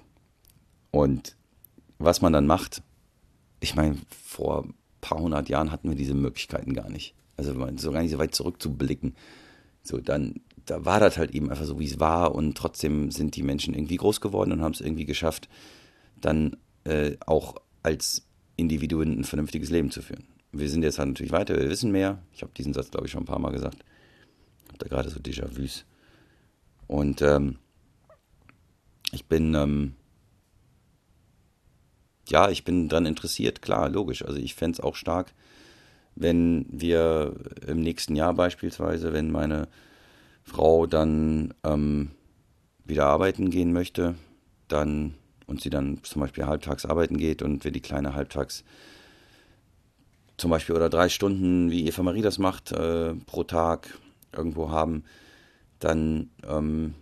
Und 0.91 1.35
was 1.97 2.21
man 2.21 2.33
dann 2.33 2.47
macht, 2.47 2.81
ich 3.59 3.75
meine, 3.75 3.97
vor 4.09 4.63
ein 4.63 4.73
paar 5.01 5.19
hundert 5.19 5.49
Jahren 5.49 5.71
hatten 5.71 5.89
wir 5.89 5.95
diese 5.95 6.13
Möglichkeiten 6.13 6.73
gar 6.73 6.89
nicht. 6.89 7.15
Also 7.37 7.53
so 7.77 7.91
gar 7.91 8.01
nicht 8.01 8.11
so 8.11 8.17
weit 8.17 8.33
zurückzublicken. 8.33 9.15
So, 9.83 9.99
dann 9.99 10.41
da 10.65 10.85
war 10.85 10.99
das 10.99 11.17
halt 11.17 11.31
eben 11.31 11.49
einfach 11.49 11.65
so, 11.65 11.79
wie 11.79 11.85
es 11.85 11.99
war 11.99 12.33
und 12.33 12.57
trotzdem 12.57 13.11
sind 13.11 13.35
die 13.35 13.43
Menschen 13.43 13.73
irgendwie 13.73 13.97
groß 13.97 14.21
geworden 14.21 14.51
und 14.51 14.61
haben 14.61 14.73
es 14.73 14.81
irgendwie 14.81 15.05
geschafft, 15.05 15.47
dann 16.19 16.57
äh, 16.85 17.17
auch 17.25 17.55
als 17.83 18.23
Individuen 18.55 19.19
ein 19.19 19.23
vernünftiges 19.23 19.69
Leben 19.69 19.91
zu 19.91 20.01
führen. 20.01 20.25
Wir 20.51 20.69
sind 20.69 20.83
jetzt 20.83 20.97
halt 20.97 21.09
natürlich 21.09 21.31
weiter, 21.31 21.55
wir 21.55 21.69
wissen 21.69 21.91
mehr. 21.91 22.19
Ich 22.33 22.41
habe 22.41 22.53
diesen 22.55 22.73
Satz, 22.73 22.89
glaube 22.89 23.05
ich, 23.05 23.11
schon 23.11 23.23
ein 23.23 23.27
paar 23.27 23.39
Mal 23.39 23.51
gesagt. 23.51 23.83
Ich 24.63 24.69
habe 24.69 24.77
da 24.79 24.87
gerade 24.87 25.09
so 25.09 25.19
Déjà-vus. 25.19 25.85
Und 26.87 27.21
ähm, 27.21 27.57
ich 29.11 29.25
bin, 29.25 29.53
ähm, 29.53 29.95
ja, 32.29 32.49
ich 32.49 32.63
bin 32.63 32.89
daran 32.89 33.05
interessiert, 33.05 33.61
klar, 33.61 33.89
logisch. 33.89 34.23
Also 34.23 34.39
ich 34.39 34.55
fände 34.55 34.75
es 34.75 34.79
auch 34.79 34.95
stark, 34.95 35.33
wenn 36.15 36.65
wir 36.69 37.35
im 37.67 37.81
nächsten 37.81 38.15
Jahr 38.15 38.33
beispielsweise, 38.33 39.13
wenn 39.13 39.31
meine 39.31 39.67
Frau 40.45 40.85
dann 40.85 41.53
ähm, 41.63 42.11
wieder 42.85 43.07
arbeiten 43.07 43.49
gehen 43.49 43.73
möchte, 43.73 44.15
dann 44.67 45.15
und 45.47 45.61
sie 45.61 45.69
dann 45.69 45.99
zum 46.03 46.21
Beispiel 46.21 46.45
halbtags 46.45 46.85
arbeiten 46.85 47.17
geht 47.17 47.41
und 47.41 47.63
wir 47.63 47.71
die 47.71 47.81
kleine 47.81 48.15
halbtags 48.15 48.63
zum 50.37 50.51
Beispiel 50.51 50.75
oder 50.75 50.89
drei 50.89 51.09
Stunden, 51.09 51.71
wie 51.71 51.87
Eva 51.87 52.03
Marie 52.03 52.21
das 52.21 52.39
macht, 52.39 52.71
äh, 52.71 53.13
pro 53.25 53.43
Tag 53.43 53.97
irgendwo 54.33 54.69
haben, 54.69 55.03
dann 55.79 56.29
ähm, 56.47 56.93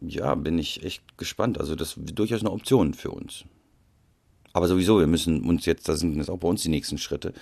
ja, 0.00 0.34
bin 0.34 0.58
ich 0.58 0.84
echt 0.84 1.18
gespannt. 1.18 1.58
Also 1.58 1.74
das 1.74 1.96
ist 1.96 2.18
durchaus 2.18 2.40
eine 2.40 2.50
Option 2.50 2.94
für 2.94 3.10
uns. 3.10 3.44
Aber 4.52 4.68
sowieso, 4.68 4.98
wir 4.98 5.06
müssen 5.06 5.42
uns 5.42 5.66
jetzt, 5.66 5.88
da 5.88 5.96
sind 5.96 6.16
jetzt 6.16 6.30
auch 6.30 6.38
bei 6.38 6.48
uns 6.48 6.62
die 6.62 6.70
nächsten 6.70 6.98
Schritte, 6.98 7.34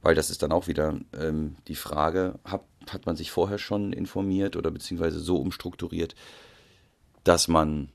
weil 0.00 0.14
das 0.14 0.30
ist 0.30 0.42
dann 0.42 0.52
auch 0.52 0.68
wieder 0.68 0.98
ähm, 1.18 1.56
die 1.68 1.74
Frage, 1.74 2.38
hat, 2.44 2.62
hat 2.92 3.06
man 3.06 3.16
sich 3.16 3.30
vorher 3.30 3.58
schon 3.58 3.92
informiert 3.92 4.56
oder 4.56 4.70
beziehungsweise 4.70 5.18
so 5.18 5.36
umstrukturiert, 5.36 6.14
dass 7.22 7.48
man 7.48 7.90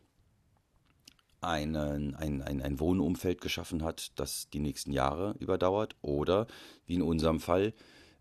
einen, 1.42 2.16
ein, 2.16 2.42
ein, 2.42 2.62
ein 2.62 2.80
Wohnumfeld 2.80 3.42
geschaffen 3.42 3.84
hat, 3.84 4.12
das 4.16 4.50
die 4.50 4.60
nächsten 4.60 4.92
Jahre 4.92 5.36
überdauert. 5.40 5.96
Oder 6.02 6.48
wie 6.86 6.96
in 6.96 7.02
unserem 7.02 7.40
Fall, 7.40 7.74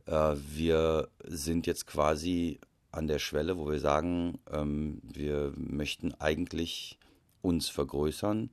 äh, 0.07 0.37
wir 0.37 1.09
sind 1.25 1.67
jetzt 1.67 1.87
quasi 1.87 2.61
an 2.93 3.07
der 3.07 3.19
Schwelle, 3.19 3.59
wo 3.59 3.69
wir 3.69 3.81
sagen, 3.81 4.39
ähm, 4.51 5.01
wir 5.03 5.53
möchten 5.57 6.15
eigentlich 6.15 6.99
uns 7.43 7.69
vergrößern. 7.69 8.51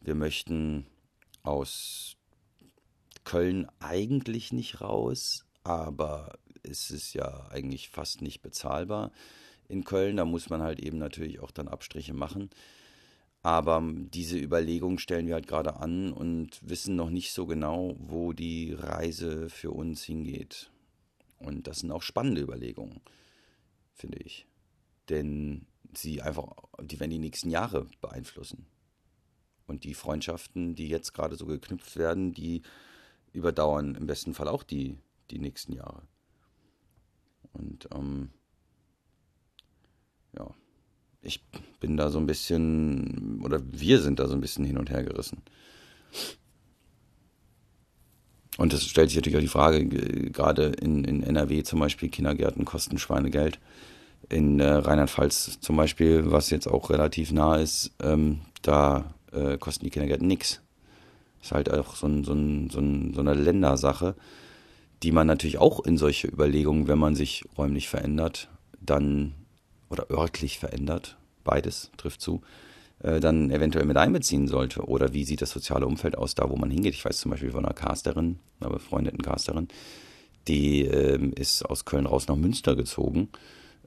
Wir 0.00 0.14
möchten 0.14 0.86
aus 1.42 2.16
Köln 3.24 3.68
eigentlich 3.80 4.52
nicht 4.52 4.80
raus, 4.80 5.44
aber 5.64 6.38
es 6.68 6.90
ist 6.90 7.14
ja 7.14 7.46
eigentlich 7.50 7.88
fast 7.88 8.22
nicht 8.22 8.42
bezahlbar 8.42 9.10
in 9.68 9.84
Köln. 9.84 10.16
Da 10.16 10.24
muss 10.24 10.50
man 10.50 10.62
halt 10.62 10.80
eben 10.80 10.98
natürlich 10.98 11.40
auch 11.40 11.50
dann 11.50 11.68
Abstriche 11.68 12.14
machen. 12.14 12.50
Aber 13.42 13.82
diese 13.94 14.38
Überlegung 14.38 14.98
stellen 14.98 15.26
wir 15.26 15.34
halt 15.34 15.46
gerade 15.46 15.76
an 15.76 16.12
und 16.12 16.58
wissen 16.68 16.96
noch 16.96 17.10
nicht 17.10 17.32
so 17.32 17.46
genau, 17.46 17.96
wo 17.98 18.32
die 18.32 18.72
Reise 18.72 19.48
für 19.48 19.70
uns 19.70 20.02
hingeht. 20.02 20.70
Und 21.38 21.66
das 21.66 21.80
sind 21.80 21.92
auch 21.92 22.02
spannende 22.02 22.42
Überlegungen, 22.42 23.00
finde 23.94 24.18
ich. 24.18 24.46
Denn 25.08 25.66
sie 25.94 26.20
einfach, 26.20 26.48
die 26.82 26.98
werden 26.98 27.12
die 27.12 27.18
nächsten 27.18 27.50
Jahre 27.50 27.86
beeinflussen. 28.00 28.66
Und 29.66 29.84
die 29.84 29.94
Freundschaften, 29.94 30.74
die 30.74 30.88
jetzt 30.88 31.14
gerade 31.14 31.36
so 31.36 31.46
geknüpft 31.46 31.96
werden, 31.96 32.32
die 32.32 32.62
überdauern 33.32 33.94
im 33.94 34.06
besten 34.06 34.34
Fall 34.34 34.48
auch 34.48 34.62
die, 34.62 34.98
die 35.30 35.38
nächsten 35.38 35.74
Jahre. 35.74 36.02
Und 37.52 37.88
ähm, 37.94 38.30
ja, 40.36 40.48
ich 41.22 41.44
bin 41.80 41.96
da 41.96 42.10
so 42.10 42.18
ein 42.18 42.26
bisschen, 42.26 43.40
oder 43.42 43.60
wir 43.64 44.00
sind 44.00 44.18
da 44.18 44.28
so 44.28 44.34
ein 44.34 44.40
bisschen 44.40 44.64
hin 44.64 44.78
und 44.78 44.90
her 44.90 45.02
gerissen. 45.02 45.42
Und 48.56 48.72
es 48.72 48.84
stellt 48.84 49.08
sich 49.08 49.16
natürlich 49.16 49.36
auch 49.36 49.40
die 49.40 49.48
Frage, 49.48 49.86
gerade 49.86 50.72
in, 50.80 51.04
in 51.04 51.22
NRW 51.22 51.62
zum 51.62 51.78
Beispiel, 51.78 52.08
Kindergärten 52.08 52.64
kosten 52.64 52.98
Schweinegeld. 52.98 53.60
In 54.28 54.58
äh, 54.58 54.68
Rheinland-Pfalz 54.68 55.60
zum 55.60 55.76
Beispiel, 55.76 56.30
was 56.30 56.50
jetzt 56.50 56.66
auch 56.66 56.90
relativ 56.90 57.30
nah 57.30 57.56
ist, 57.56 57.92
ähm, 58.02 58.40
da 58.62 59.14
äh, 59.32 59.58
kosten 59.58 59.84
die 59.84 59.90
Kindergärten 59.90 60.26
nichts. 60.26 60.60
Ist 61.40 61.52
halt 61.52 61.72
auch 61.72 61.94
so, 61.94 62.08
ein, 62.08 62.24
so, 62.24 62.32
ein, 62.32 62.68
so, 62.68 62.80
ein, 62.80 63.14
so 63.14 63.20
eine 63.20 63.34
Ländersache, 63.34 64.16
die 65.02 65.12
man 65.12 65.26
natürlich 65.26 65.58
auch 65.58 65.84
in 65.84 65.96
solche 65.96 66.28
Überlegungen, 66.28 66.88
wenn 66.88 66.98
man 66.98 67.14
sich 67.14 67.44
räumlich 67.56 67.88
verändert, 67.88 68.48
dann 68.80 69.34
oder 69.90 70.10
örtlich 70.10 70.58
verändert, 70.58 71.16
beides 71.44 71.90
trifft 71.96 72.20
zu, 72.20 72.42
äh, 73.00 73.20
dann 73.20 73.50
eventuell 73.50 73.86
mit 73.86 73.96
einbeziehen 73.96 74.48
sollte. 74.48 74.82
Oder 74.82 75.14
wie 75.14 75.24
sieht 75.24 75.40
das 75.40 75.50
soziale 75.50 75.86
Umfeld 75.86 76.18
aus, 76.18 76.34
da 76.34 76.50
wo 76.50 76.56
man 76.56 76.70
hingeht? 76.70 76.94
Ich 76.94 77.04
weiß 77.04 77.18
zum 77.18 77.30
Beispiel 77.30 77.52
von 77.52 77.64
einer 77.64 77.74
Casterin, 77.74 78.38
einer 78.60 78.70
befreundeten 78.70 79.22
Casterin, 79.22 79.68
die 80.46 80.84
äh, 80.84 81.18
ist 81.36 81.64
aus 81.64 81.84
Köln 81.84 82.06
raus 82.06 82.28
nach 82.28 82.36
Münster 82.36 82.74
gezogen, 82.74 83.28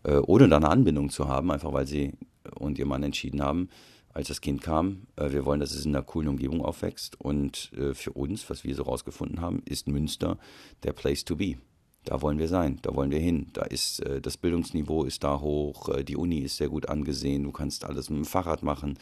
äh, 0.03 0.17
ohne 0.17 0.47
da 0.47 0.57
eine 0.57 0.69
Anbindung 0.69 1.09
zu 1.09 1.27
haben, 1.27 1.51
einfach 1.51 1.73
weil 1.73 1.87
sie 1.87 2.13
und 2.55 2.79
ihr 2.79 2.85
Mann 2.85 3.03
entschieden 3.03 3.41
haben, 3.41 3.69
als 4.13 4.27
das 4.27 4.41
Kind 4.41 4.61
kam, 4.61 5.07
äh, 5.15 5.31
wir 5.31 5.45
wollen, 5.45 5.59
dass 5.59 5.73
es 5.73 5.85
in 5.85 5.95
einer 5.95 6.03
coolen 6.03 6.27
Umgebung 6.27 6.63
aufwächst. 6.63 7.19
Und 7.19 7.71
äh, 7.73 7.93
für 7.93 8.13
uns, 8.13 8.49
was 8.49 8.63
wir 8.63 8.75
so 8.75 8.83
rausgefunden 8.83 9.41
haben, 9.41 9.61
ist 9.65 9.87
Münster 9.87 10.37
der 10.83 10.93
Place 10.93 11.25
to 11.25 11.35
be. 11.35 11.55
Da 12.03 12.21
wollen 12.21 12.39
wir 12.39 12.47
sein, 12.47 12.79
da 12.81 12.95
wollen 12.95 13.11
wir 13.11 13.19
hin. 13.19 13.47
Da 13.53 13.63
ist 13.63 13.99
äh, 14.01 14.21
das 14.21 14.37
Bildungsniveau 14.37 15.03
ist 15.03 15.23
da 15.23 15.39
hoch, 15.39 15.89
die 16.03 16.17
Uni 16.17 16.39
ist 16.39 16.57
sehr 16.57 16.69
gut 16.69 16.89
angesehen, 16.89 17.43
du 17.43 17.51
kannst 17.51 17.85
alles 17.85 18.09
mit 18.09 18.17
dem 18.17 18.25
Fahrrad 18.25 18.63
machen, 18.63 18.97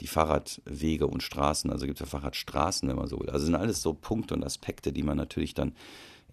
die 0.00 0.06
Fahrradwege 0.06 1.06
und 1.06 1.22
Straßen, 1.22 1.70
also 1.70 1.86
gibt 1.86 2.00
es 2.00 2.06
ja 2.06 2.06
Fahrradstraßen, 2.06 2.88
wenn 2.88 2.96
man 2.96 3.08
so 3.08 3.18
will. 3.20 3.30
Also 3.30 3.46
sind 3.46 3.54
alles 3.54 3.82
so 3.82 3.92
Punkte 3.92 4.34
und 4.34 4.44
Aspekte, 4.44 4.92
die 4.92 5.02
man 5.02 5.16
natürlich 5.16 5.54
dann 5.54 5.74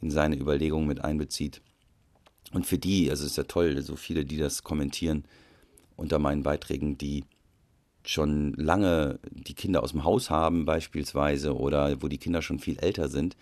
in 0.02 0.12
seine 0.12 0.36
Überlegungen 0.36 0.88
mit 0.88 1.04
einbezieht. 1.04 1.62
Und 2.54 2.66
für 2.66 2.78
die, 2.78 3.10
also 3.10 3.24
es 3.24 3.32
ist 3.32 3.38
ja 3.38 3.44
toll, 3.44 3.82
so 3.82 3.96
viele, 3.96 4.26
die 4.26 4.38
das 4.38 4.64
kommentieren 4.64 5.26
unter 5.96 6.20
meinen 6.20 6.44
Beiträgen, 6.44 6.98
die 6.98 7.24
schon 8.03 8.53
lange 8.53 9.20
die 9.29 9.53
Kinder 9.53 9.84
aus 9.84 9.91
dem 9.91 10.03
Haus 10.03 10.29
haben 10.29 10.65
beispielsweise 10.65 11.55
oder 11.55 12.01
wo 12.01 12.08
die 12.08 12.17
Kinder 12.17 12.41
schon 12.41 12.60
viel 12.60 12.79
älter 12.79 13.10
sind, 13.10 13.36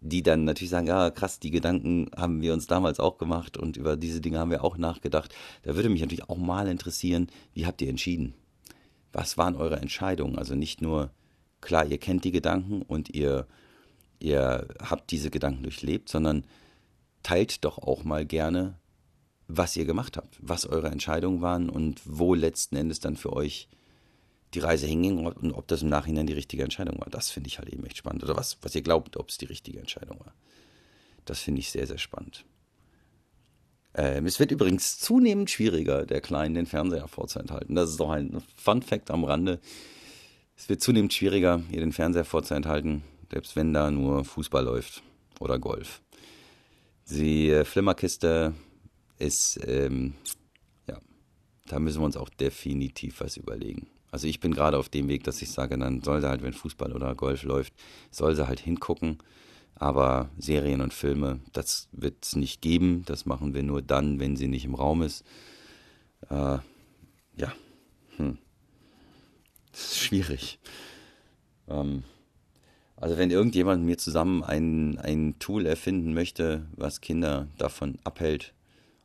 die 0.00 0.22
dann 0.22 0.44
natürlich 0.44 0.70
sagen, 0.70 0.86
ja 0.86 1.10
krass, 1.10 1.38
die 1.38 1.50
Gedanken 1.50 2.10
haben 2.16 2.42
wir 2.42 2.52
uns 2.52 2.66
damals 2.66 3.00
auch 3.00 3.18
gemacht 3.18 3.56
und 3.56 3.76
über 3.76 3.96
diese 3.96 4.20
Dinge 4.20 4.38
haben 4.38 4.50
wir 4.50 4.64
auch 4.64 4.76
nachgedacht. 4.76 5.34
Da 5.62 5.74
würde 5.74 5.88
mich 5.88 6.00
natürlich 6.00 6.28
auch 6.28 6.38
mal 6.38 6.68
interessieren, 6.68 7.28
wie 7.54 7.66
habt 7.66 7.80
ihr 7.82 7.88
entschieden? 7.88 8.34
Was 9.12 9.38
waren 9.38 9.56
eure 9.56 9.76
Entscheidungen? 9.76 10.38
Also 10.38 10.54
nicht 10.54 10.82
nur, 10.82 11.10
klar, 11.60 11.86
ihr 11.86 11.98
kennt 11.98 12.24
die 12.24 12.32
Gedanken 12.32 12.82
und 12.82 13.14
ihr, 13.14 13.46
ihr 14.18 14.68
habt 14.80 15.10
diese 15.10 15.30
Gedanken 15.30 15.62
durchlebt, 15.62 16.08
sondern 16.08 16.44
teilt 17.22 17.64
doch 17.64 17.78
auch 17.78 18.04
mal 18.04 18.26
gerne, 18.26 18.78
was 19.56 19.76
ihr 19.76 19.84
gemacht 19.84 20.16
habt, 20.16 20.38
was 20.40 20.66
eure 20.66 20.88
Entscheidungen 20.88 21.42
waren 21.42 21.68
und 21.68 22.00
wo 22.04 22.34
letzten 22.34 22.76
Endes 22.76 23.00
dann 23.00 23.16
für 23.16 23.32
euch 23.32 23.68
die 24.54 24.60
Reise 24.60 24.86
hinging 24.86 25.24
und 25.24 25.52
ob 25.52 25.66
das 25.68 25.82
im 25.82 25.88
Nachhinein 25.88 26.26
die 26.26 26.32
richtige 26.32 26.62
Entscheidung 26.62 27.00
war. 27.00 27.08
Das 27.08 27.30
finde 27.30 27.48
ich 27.48 27.58
halt 27.58 27.70
eben 27.70 27.84
echt 27.84 27.96
spannend. 27.96 28.22
Oder 28.22 28.36
was, 28.36 28.58
was 28.62 28.74
ihr 28.74 28.82
glaubt, 28.82 29.16
ob 29.16 29.30
es 29.30 29.38
die 29.38 29.46
richtige 29.46 29.78
Entscheidung 29.78 30.20
war. 30.20 30.34
Das 31.24 31.40
finde 31.40 31.60
ich 31.60 31.70
sehr, 31.70 31.86
sehr 31.86 31.98
spannend. 31.98 32.44
Ähm, 33.94 34.26
es 34.26 34.40
wird 34.40 34.50
übrigens 34.50 34.98
zunehmend 34.98 35.50
schwieriger, 35.50 36.04
der 36.04 36.20
Kleinen 36.20 36.54
den 36.54 36.66
Fernseher 36.66 37.08
vorzuenthalten. 37.08 37.74
Das 37.74 37.90
ist 37.90 38.00
doch 38.00 38.10
ein 38.10 38.42
Fun 38.56 38.82
Fact 38.82 39.10
am 39.10 39.24
Rande. 39.24 39.60
Es 40.56 40.68
wird 40.68 40.82
zunehmend 40.82 41.12
schwieriger, 41.12 41.62
ihr 41.70 41.80
den 41.80 41.92
Fernseher 41.92 42.24
vorzuenthalten, 42.24 43.02
selbst 43.30 43.56
wenn 43.56 43.72
da 43.72 43.90
nur 43.90 44.24
Fußball 44.24 44.64
läuft 44.64 45.02
oder 45.40 45.58
Golf. 45.58 46.02
Die 47.10 47.50
äh, 47.50 47.64
Flimmerkiste 47.64 48.54
ist, 49.22 49.60
ähm, 49.66 50.14
ja, 50.88 50.98
da 51.66 51.78
müssen 51.78 52.00
wir 52.00 52.06
uns 52.06 52.16
auch 52.16 52.28
definitiv 52.28 53.20
was 53.20 53.36
überlegen. 53.36 53.86
Also 54.10 54.26
ich 54.26 54.40
bin 54.40 54.52
gerade 54.52 54.76
auf 54.78 54.88
dem 54.90 55.08
Weg, 55.08 55.24
dass 55.24 55.40
ich 55.40 55.50
sage, 55.50 55.78
dann 55.78 56.02
soll 56.02 56.20
sie 56.20 56.28
halt, 56.28 56.42
wenn 56.42 56.52
Fußball 56.52 56.92
oder 56.92 57.14
Golf 57.14 57.44
läuft, 57.44 57.72
soll 58.10 58.36
sie 58.36 58.46
halt 58.46 58.60
hingucken. 58.60 59.18
Aber 59.74 60.28
Serien 60.38 60.82
und 60.82 60.92
Filme, 60.92 61.40
das 61.52 61.88
wird 61.92 62.24
es 62.24 62.36
nicht 62.36 62.60
geben. 62.60 63.04
Das 63.06 63.24
machen 63.24 63.54
wir 63.54 63.62
nur 63.62 63.80
dann, 63.80 64.20
wenn 64.20 64.36
sie 64.36 64.48
nicht 64.48 64.66
im 64.66 64.74
Raum 64.74 65.02
ist. 65.02 65.24
Äh, 66.28 66.58
ja, 67.36 67.52
hm. 68.16 68.38
Das 69.72 69.80
ist 69.80 69.98
schwierig. 69.98 70.58
Ähm, 71.68 72.04
also 72.96 73.16
wenn 73.16 73.30
irgendjemand 73.30 73.80
mit 73.80 73.86
mir 73.86 73.98
zusammen 73.98 74.44
ein, 74.44 74.98
ein 74.98 75.38
Tool 75.38 75.66
erfinden 75.66 76.12
möchte, 76.12 76.66
was 76.76 77.00
Kinder 77.00 77.48
davon 77.58 77.98
abhält, 78.04 78.52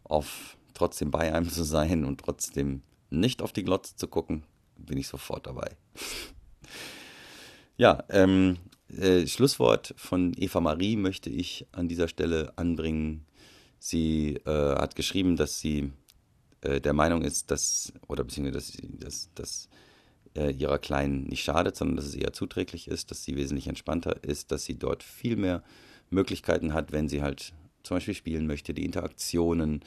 auf 0.10 0.58
trotzdem 0.74 1.12
bei 1.12 1.34
einem 1.34 1.50
zu 1.50 1.64
sein 1.64 2.06
und 2.06 2.20
trotzdem 2.22 2.82
nicht 3.10 3.42
auf 3.42 3.52
die 3.52 3.64
Glotze 3.64 3.96
zu 3.96 4.08
gucken, 4.08 4.44
bin 4.78 4.98
ich 4.98 5.08
sofort 5.08 5.48
dabei. 5.48 5.76
ja, 7.78 8.04
ähm, 8.10 8.58
äh, 8.90 9.26
Schlusswort 9.28 9.94
von 9.98 10.34
Eva 10.38 10.62
Marie 10.62 10.96
möchte 10.96 11.30
ich 11.30 11.66
an 11.72 11.88
dieser 11.88 12.08
Stelle 12.08 12.54
anbringen. 12.56 13.26
Sie 13.80 14.36
äh, 14.46 14.76
hat 14.76 14.96
geschrieben, 14.96 15.36
dass 15.36 15.60
sie 15.60 15.92
äh, 16.62 16.80
der 16.80 16.94
Meinung 16.94 17.22
ist, 17.24 17.52
dass, 17.52 17.94
oder 18.08 18.24
beziehungsweise, 18.24 18.78
dass, 18.78 19.00
dass, 19.00 19.34
dass 19.36 19.70
äh, 20.36 20.52
ihrer 20.52 20.80
Kleinen 20.80 21.24
nicht 21.24 21.44
schadet, 21.44 21.76
sondern 21.76 21.98
dass 21.98 22.06
es 22.06 22.16
eher 22.16 22.34
zuträglich 22.34 22.88
ist, 22.88 23.12
dass 23.12 23.24
sie 23.24 23.36
wesentlich 23.36 23.68
entspannter 23.68 24.24
ist, 24.24 24.52
dass 24.52 24.66
sie 24.66 24.78
dort 24.78 25.04
viel 25.04 25.36
mehr 25.36 25.64
Möglichkeiten 26.10 26.74
hat, 26.74 26.92
wenn 26.92 27.10
sie 27.10 27.22
halt 27.22 27.54
zum 27.88 27.98
Beispiel 27.98 28.14
spielen 28.14 28.48
möchte, 28.48 28.74
die 28.74 28.86
Interaktionen, 28.86 29.82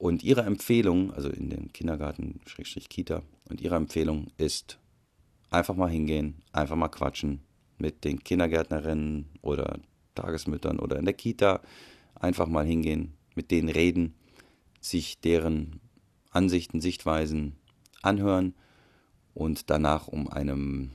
und 0.00 0.22
ihre 0.22 0.40
Empfehlung, 0.40 1.12
also 1.12 1.28
in 1.28 1.50
den 1.50 1.74
Kindergarten, 1.74 2.40
Schrägstrich 2.46 2.88
Kita, 2.88 3.22
und 3.50 3.60
ihre 3.60 3.76
Empfehlung 3.76 4.28
ist, 4.38 4.78
einfach 5.50 5.76
mal 5.76 5.90
hingehen, 5.90 6.40
einfach 6.52 6.74
mal 6.74 6.88
quatschen 6.88 7.42
mit 7.76 8.04
den 8.04 8.24
Kindergärtnerinnen 8.24 9.26
oder 9.42 9.78
Tagesmüttern 10.14 10.78
oder 10.78 10.98
in 10.98 11.04
der 11.04 11.12
Kita, 11.12 11.60
einfach 12.14 12.46
mal 12.46 12.64
hingehen, 12.64 13.12
mit 13.34 13.50
denen 13.50 13.68
reden, 13.68 14.14
sich 14.80 15.20
deren 15.20 15.80
Ansichten, 16.30 16.80
Sichtweisen 16.80 17.56
anhören 18.00 18.54
und 19.34 19.68
danach, 19.68 20.08
um 20.08 20.28
einem 20.28 20.92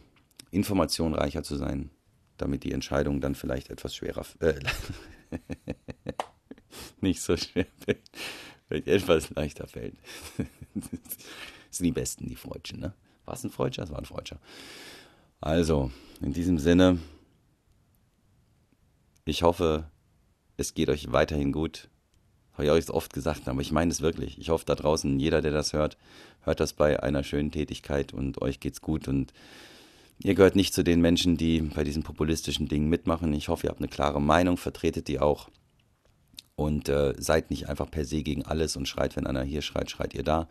Information 0.50 1.14
reicher 1.14 1.44
zu 1.44 1.58
sein, 1.58 1.92
damit 2.38 2.64
die 2.64 2.72
Entscheidung 2.72 3.22
dann 3.22 3.36
vielleicht 3.36 3.70
etwas 3.70 3.96
schwerer, 3.96 4.26
äh, 4.40 4.56
nicht 7.06 7.22
so 7.22 7.38
schwer 7.38 7.68
wird, 7.86 8.00
vielleicht 8.68 8.88
etwas 8.88 9.30
leichter 9.30 9.68
fällt. 9.68 9.96
das 10.74 10.90
sind 11.72 11.86
die 11.86 11.92
Besten, 11.92 12.28
die 12.28 12.36
Freudschen, 12.36 12.80
ne? 12.80 12.94
War 13.26 13.34
es 13.34 13.44
ein 13.44 13.50
Freudscher? 13.50 13.84
Es 13.84 13.90
war 13.90 13.98
ein 13.98 14.06
Freudscher. 14.06 14.40
Also, 15.42 15.92
in 16.22 16.34
diesem 16.34 16.60
Sinne, 16.60 17.00
ich 19.26 19.42
hoffe, 19.42 19.90
es 20.58 20.74
geht 20.74 20.90
euch 20.90 21.12
weiterhin 21.12 21.52
gut. 21.52 21.90
Habe 22.54 22.66
ich 22.66 22.72
euch 22.72 22.90
oft 22.90 23.12
gesagt, 23.14 23.48
aber 23.48 23.62
ich 23.62 23.72
meine 23.72 23.92
es 23.92 24.02
wirklich. 24.02 24.40
Ich 24.40 24.50
hoffe 24.50 24.66
da 24.66 24.76
draußen, 24.76 25.20
jeder, 25.20 25.42
der 25.42 25.52
das 25.52 25.74
hört, 25.74 25.98
hört 26.42 26.60
das 26.60 26.74
bei 26.74 27.02
einer 27.02 27.24
schönen 27.24 27.52
Tätigkeit 27.52 28.14
und 28.14 28.42
euch 28.42 28.60
geht's 28.60 28.82
gut 28.82 29.08
und 29.08 29.34
ihr 30.20 30.36
gehört 30.36 30.56
nicht 30.56 30.74
zu 30.74 30.84
den 30.84 31.02
Menschen, 31.02 31.36
die 31.36 31.62
bei 31.62 31.84
diesen 31.84 32.04
populistischen 32.04 32.68
Dingen 32.68 32.88
mitmachen. 32.88 33.34
Ich 33.34 33.50
hoffe, 33.50 33.68
ihr 33.68 33.72
habt 33.72 33.82
eine 33.82 33.90
klare 33.90 34.22
Meinung, 34.22 34.58
vertretet 34.58 35.08
die 35.08 35.20
auch 35.20 35.50
und 36.56 36.90
äh, 36.90 37.14
seid 37.18 37.50
nicht 37.50 37.70
einfach 37.70 37.90
per 37.90 38.06
se 38.06 38.24
gegen 38.24 38.44
alles 38.44 38.76
und 38.76 38.88
schreit, 38.88 39.16
wenn 39.16 39.28
einer 39.28 39.44
hier 39.44 39.62
schreit, 39.62 39.92
schreit 39.92 40.14
ihr 40.14 40.24
da. 40.24 40.48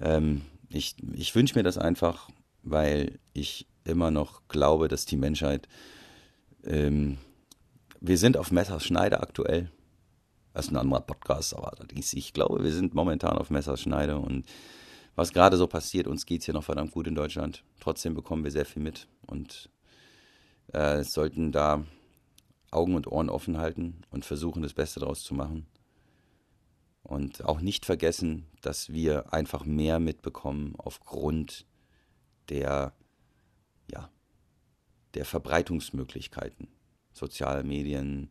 Ähm, 0.00 0.42
ich 0.68 0.96
ich 1.14 1.34
wünsche 1.34 1.56
mir 1.56 1.62
das 1.62 1.78
einfach, 1.78 2.28
weil 2.62 3.18
ich 3.32 3.66
immer 3.84 4.10
noch 4.10 4.42
glaube, 4.48 4.88
dass 4.88 5.06
die 5.06 5.16
Menschheit, 5.16 5.68
ähm, 6.64 7.18
wir 8.00 8.18
sind 8.18 8.36
auf 8.36 8.50
Messerschneide 8.50 9.20
aktuell. 9.20 9.70
Das 10.52 10.66
ist 10.66 10.70
ein 10.70 10.76
anderer 10.76 11.00
Podcast, 11.00 11.56
aber 11.56 11.72
ich 11.94 12.32
glaube, 12.32 12.62
wir 12.62 12.72
sind 12.72 12.94
momentan 12.94 13.36
auf 13.38 13.50
Messerschneide 13.50 14.18
und 14.18 14.44
was 15.16 15.32
gerade 15.32 15.56
so 15.56 15.66
passiert. 15.66 16.06
Uns 16.06 16.26
geht 16.26 16.40
es 16.40 16.44
hier 16.44 16.54
noch 16.54 16.64
verdammt 16.64 16.92
gut 16.92 17.06
in 17.06 17.14
Deutschland. 17.14 17.64
Trotzdem 17.80 18.14
bekommen 18.14 18.44
wir 18.44 18.50
sehr 18.50 18.66
viel 18.66 18.82
mit 18.82 19.08
und 19.26 19.68
äh, 20.72 21.02
sollten 21.02 21.50
da 21.50 21.84
Augen 22.74 22.94
und 22.94 23.06
Ohren 23.06 23.30
offen 23.30 23.58
halten 23.58 24.02
und 24.10 24.24
versuchen, 24.24 24.62
das 24.62 24.74
Beste 24.74 25.00
daraus 25.00 25.22
zu 25.22 25.34
machen. 25.34 25.66
Und 27.02 27.44
auch 27.44 27.60
nicht 27.60 27.84
vergessen, 27.84 28.46
dass 28.62 28.90
wir 28.90 29.32
einfach 29.32 29.64
mehr 29.64 30.00
mitbekommen 30.00 30.74
aufgrund 30.78 31.66
der, 32.48 32.94
ja, 33.90 34.10
der 35.12 35.24
Verbreitungsmöglichkeiten. 35.24 36.68
Soziale 37.12 37.62
Medien, 37.62 38.30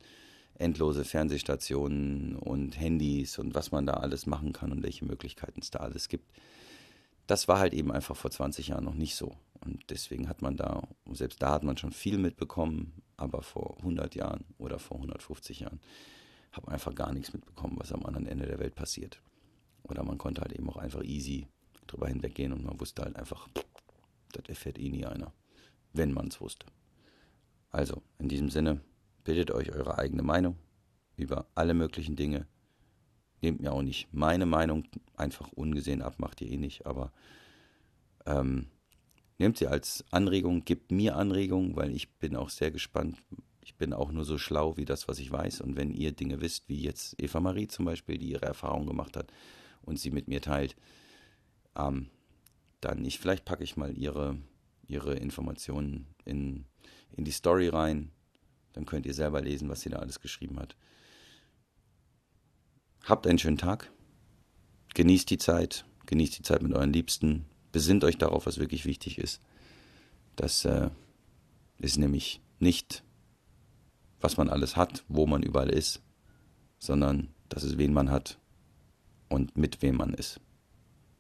endlose 0.56 1.06
Fernsehstationen 1.06 2.36
und 2.36 2.80
Handys 2.80 3.38
und 3.38 3.56
was 3.56 3.72
man 3.72 3.86
da 3.86 3.94
alles 3.94 4.26
machen 4.26 4.54
kann 4.54 4.72
und 4.72 4.84
welche 4.84 5.06
Möglichkeiten 5.06 5.62
es 5.62 5.72
da 5.72 5.80
alles 5.80 6.10
gibt. 6.10 6.32
Das 7.28 7.48
war 7.48 7.60
halt 7.60 7.74
eben 7.74 7.92
einfach 7.92 8.16
vor 8.16 8.32
20 8.32 8.70
Jahren 8.70 8.84
noch 8.84 8.96
nicht 8.96 9.16
so. 9.16 9.36
Und 9.64 9.90
deswegen 9.90 10.28
hat 10.28 10.42
man 10.42 10.58
da, 10.58 10.88
selbst 11.12 11.42
da 11.42 11.54
hat 11.54 11.64
man 11.64 11.78
schon 11.78 11.92
viel 11.92 12.18
mitbekommen, 12.18 13.02
aber 13.16 13.42
vor 13.42 13.78
100 13.78 14.14
Jahren 14.16 14.44
oder 14.58 14.78
vor 14.78 14.98
150 14.98 15.62
Jahren 15.62 15.80
hat 16.52 16.66
man 16.66 16.74
einfach 16.74 16.94
gar 16.94 17.14
nichts 17.14 17.34
mitbekommen, 17.34 17.78
was 17.80 17.94
am 17.94 18.06
anderen 18.06 18.28
Ende 18.28 18.46
der 18.46 18.60
Welt 18.60 18.76
passiert. 18.76 19.22
Oder 19.84 20.04
man 20.04 20.18
konnte 20.18 20.42
halt 20.42 20.54
eben 20.54 20.70
auch 20.70 20.78
einfach 20.78 21.04
easy 21.04 21.48
drüber 21.88 22.08
hinweggehen 22.08 22.54
und 22.54 22.66
man 22.66 22.80
wusste 22.80 23.04
halt 23.04 23.16
einfach, 23.16 23.48
das 24.34 24.46
erfährt 24.48 24.78
eh 24.78 24.90
nie 24.90 25.06
einer, 25.06 25.34
wenn 25.94 26.12
man 26.12 26.28
es 26.28 26.42
wusste. 26.42 26.66
Also, 27.70 28.02
in 28.20 28.30
diesem 28.30 28.50
Sinne, 28.50 28.82
bildet 29.24 29.52
euch 29.52 29.72
eure 29.72 29.98
eigene 29.98 30.24
Meinung 30.24 30.58
über 31.16 31.48
alle 31.56 31.74
möglichen 31.74 32.16
Dinge. 32.16 32.48
Nehmt 33.42 33.62
mir 33.62 33.72
auch 33.72 33.82
nicht 33.82 34.14
meine 34.14 34.46
Meinung 34.46 34.84
einfach 35.16 35.52
ungesehen 35.54 36.02
ab, 36.02 36.20
macht 36.20 36.42
ihr 36.42 36.50
eh 36.50 36.58
nicht, 36.58 36.86
aber 36.86 37.12
ähm, 38.26 38.68
nehmt 39.44 39.58
sie 39.58 39.68
als 39.68 40.06
Anregung, 40.10 40.64
gebt 40.64 40.92
mir 40.92 41.18
Anregungen, 41.18 41.76
weil 41.76 41.94
ich 41.94 42.10
bin 42.14 42.38
auch 42.38 42.50
sehr 42.50 42.72
gespannt. 42.72 43.22
Ich 43.62 43.76
bin 43.76 43.92
auch 43.92 44.12
nur 44.12 44.24
so 44.24 44.38
schlau 44.38 44.78
wie 44.78 44.86
das, 44.86 45.10
was 45.10 45.20
ich 45.20 45.30
weiß. 45.30 45.60
Und 45.60 45.76
wenn 45.76 45.92
ihr 45.92 46.14
Dinge 46.14 46.40
wisst, 46.40 46.70
wie 46.70 46.82
jetzt 46.82 47.22
Eva 47.22 47.42
Marie 47.42 47.68
zum 47.68 47.84
Beispiel, 47.84 48.18
die 48.18 48.32
ihre 48.32 48.46
Erfahrung 48.46 48.88
gemacht 48.88 49.18
hat 49.18 49.34
und 49.82 50.00
sie 50.00 50.12
mit 50.12 50.30
mir 50.30 50.42
teilt, 50.42 50.78
ähm, 51.76 52.10
dann 52.80 53.04
ich, 53.04 53.20
vielleicht 53.20 53.44
packe 53.44 53.66
ich 53.66 53.76
mal 53.76 53.98
ihre, 53.98 54.38
ihre 54.88 55.16
Informationen 55.16 56.08
in, 56.24 56.64
in 57.12 57.26
die 57.26 57.32
Story 57.32 57.68
rein. 57.68 58.12
Dann 58.72 58.86
könnt 58.86 59.06
ihr 59.06 59.14
selber 59.14 59.42
lesen, 59.42 59.68
was 59.68 59.82
sie 59.82 59.90
da 59.90 59.98
alles 59.98 60.22
geschrieben 60.22 60.58
hat. 60.58 60.78
Habt 63.04 63.28
einen 63.28 63.40
schönen 63.40 63.58
Tag. 63.58 63.92
Genießt 64.94 65.30
die 65.30 65.38
Zeit. 65.38 65.86
Genießt 66.06 66.38
die 66.38 66.44
Zeit 66.44 66.62
mit 66.62 66.74
euren 66.74 66.94
Liebsten 66.94 67.46
besinnt 67.74 68.06
euch 68.06 68.18
darauf, 68.18 68.46
was 68.46 68.60
wirklich 68.60 68.86
wichtig 68.86 69.18
ist. 69.18 69.42
Das 70.38 70.64
äh, 70.64 70.90
ist 71.80 71.98
nämlich 71.98 72.40
nicht, 72.60 73.04
was 74.22 74.38
man 74.38 74.48
alles 74.48 74.78
hat, 74.78 75.04
wo 75.10 75.28
man 75.28 75.44
überall 75.44 75.70
ist, 75.70 76.02
sondern 76.80 77.34
das 77.50 77.64
ist, 77.64 77.78
wen 77.78 77.92
man 77.92 78.10
hat 78.10 78.40
und 79.28 79.58
mit 79.58 79.82
wem 79.82 79.98
man 79.98 80.14
ist. 80.14 80.40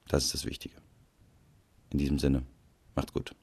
Das 0.07 0.23
ist 0.25 0.33
das 0.33 0.45
Wichtige. 0.45 0.75
In 1.89 1.97
diesem 1.97 2.19
Sinne, 2.19 2.43
macht 2.95 3.13
gut. 3.13 3.35